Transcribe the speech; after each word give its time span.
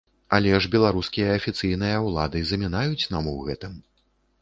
Але 0.37 0.53
ж 0.65 0.71
беларускія 0.75 1.27
афіцыйныя 1.39 2.01
ўлады 2.07 2.43
замінаюць 2.55 3.09
нам 3.17 3.33
у 3.37 3.39
гэтым. 3.47 3.81